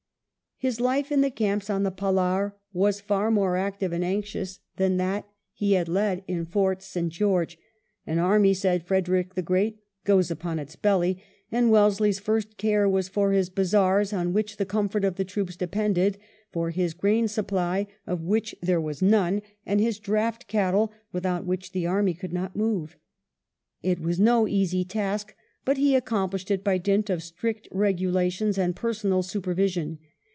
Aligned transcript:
His 0.63 0.79
life 0.79 1.11
in 1.11 1.21
the 1.21 1.31
camps 1.31 1.71
on 1.71 1.81
the 1.81 1.89
Palar 1.89 2.53
was 2.71 3.01
far 3.01 3.31
more 3.31 3.57
active 3.57 3.91
and 3.91 4.03
anxious 4.03 4.59
than 4.75 4.97
that 4.97 5.27
he 5.53 5.71
had 5.73 5.87
led 5.89 6.23
in 6.27 6.45
Fort 6.45 6.83
St. 6.83 7.11
George. 7.11 7.57
An 8.05 8.19
army, 8.19 8.53
said 8.53 8.83
Frederick 8.83 9.33
the 9.33 9.41
Great, 9.41 9.79
"goes 10.03 10.29
upon 10.29 10.59
its 10.59 10.75
belly"; 10.75 11.17
and 11.51 11.71
Wellesley's 11.71 12.19
first 12.19 12.57
care 12.57 12.87
was 12.87 13.09
for 13.09 13.31
his 13.31 13.49
bazaars, 13.49 14.13
on 14.13 14.33
which 14.33 14.57
the 14.57 14.65
comfort 14.67 15.03
of 15.03 15.15
the 15.15 15.25
troops 15.25 15.55
depended, 15.55 16.19
for 16.51 16.69
his 16.69 16.93
grain 16.93 17.27
supply, 17.27 17.87
of 18.05 18.21
which 18.21 18.53
there 18.61 18.79
was 18.79 19.01
none, 19.01 19.41
and 19.65 19.81
his 19.81 19.97
draught 19.97 20.45
cattle, 20.47 20.91
without 21.11 21.43
which 21.43 21.71
the 21.71 21.87
army 21.87 22.13
could 22.13 22.31
not 22.33 22.55
move. 22.55 22.97
It 23.81 23.99
was 23.99 24.19
no 24.19 24.47
easy 24.47 24.85
task, 24.85 25.33
but 25.65 25.77
he 25.77 25.95
accomplished 25.95 26.51
it 26.51 26.63
by 26.63 26.77
dint 26.77 27.09
of 27.09 27.23
strict 27.23 27.67
regulations 27.71 28.59
and 28.59 28.75
personal 28.75 29.23
supervision. 29.23 29.97